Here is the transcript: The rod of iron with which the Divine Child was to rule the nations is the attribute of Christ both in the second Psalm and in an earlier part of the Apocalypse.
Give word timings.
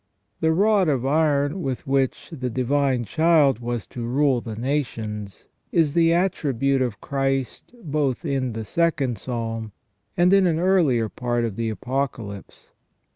The 0.39 0.51
rod 0.51 0.89
of 0.89 1.05
iron 1.05 1.61
with 1.61 1.85
which 1.85 2.31
the 2.31 2.49
Divine 2.49 3.05
Child 3.05 3.59
was 3.59 3.85
to 3.89 4.01
rule 4.01 4.41
the 4.41 4.55
nations 4.55 5.47
is 5.71 5.93
the 5.93 6.11
attribute 6.11 6.81
of 6.81 6.99
Christ 7.01 7.75
both 7.83 8.25
in 8.25 8.53
the 8.53 8.65
second 8.65 9.19
Psalm 9.19 9.73
and 10.17 10.33
in 10.33 10.47
an 10.47 10.57
earlier 10.57 11.07
part 11.07 11.45
of 11.45 11.55
the 11.55 11.69
Apocalypse. 11.69 12.71